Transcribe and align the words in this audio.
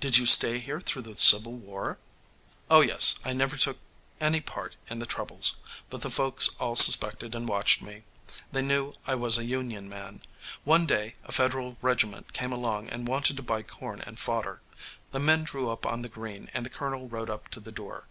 "Did 0.00 0.18
you 0.18 0.26
stay 0.26 0.58
here 0.58 0.80
through 0.80 1.02
the 1.02 1.14
civil 1.14 1.52
war?" 1.56 2.00
"Oh 2.68 2.80
yes. 2.80 3.14
I 3.24 3.32
never 3.32 3.56
took 3.56 3.78
any 4.20 4.40
part 4.40 4.74
in 4.90 4.98
the 4.98 5.06
troubles, 5.06 5.58
but 5.88 6.00
the 6.00 6.10
folks 6.10 6.56
all 6.58 6.74
suspected 6.74 7.32
and 7.32 7.46
watched 7.48 7.80
me. 7.80 8.02
They 8.50 8.60
knew 8.62 8.94
I 9.06 9.14
was 9.14 9.38
a 9.38 9.44
Union 9.44 9.88
man. 9.88 10.22
One 10.64 10.84
day 10.84 11.14
a 11.22 11.30
Federal 11.30 11.76
regiment 11.80 12.32
came 12.32 12.50
along 12.52 12.88
and 12.88 13.06
wanted 13.06 13.36
to 13.36 13.42
buy 13.44 13.62
corn 13.62 14.00
and 14.00 14.18
fodder. 14.18 14.62
The 15.12 15.20
men 15.20 15.44
drew 15.44 15.70
up 15.70 15.86
on 15.86 16.02
the 16.02 16.08
green, 16.08 16.50
and 16.52 16.66
the 16.66 16.68
colonel 16.68 17.08
rode 17.08 17.30
up 17.30 17.46
to 17.50 17.60
the 17.60 17.70
door. 17.70 18.08